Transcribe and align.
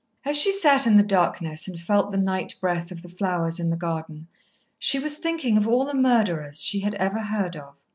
As 0.25 0.35
she 0.35 0.51
sat 0.51 0.87
in 0.87 0.97
the 0.97 1.03
darkness 1.03 1.67
and 1.67 1.79
felt 1.79 2.09
the 2.09 2.17
night 2.17 2.55
breath 2.59 2.89
of 2.89 3.03
the 3.03 3.07
flowers 3.07 3.59
in 3.59 3.69
the 3.69 3.77
garden, 3.77 4.27
she 4.79 4.97
was 4.97 5.17
thinking 5.19 5.57
of 5.57 5.67
all 5.67 5.85
the 5.85 5.93
murderers 5.93 6.59
she 6.59 6.79
had 6.79 6.95
ever 6.95 7.19
heard 7.19 7.55
of. 7.55 7.77